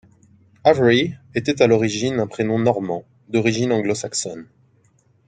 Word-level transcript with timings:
Avery 0.63 1.13
était 1.35 1.61
à 1.61 1.67
l'origine 1.67 2.19
un 2.21 2.25
prénom 2.25 2.57
normand, 2.57 3.05
d'origine 3.27 3.71
anglo-saxonne. 3.71 4.47